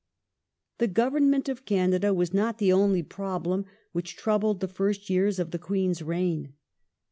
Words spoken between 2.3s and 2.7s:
not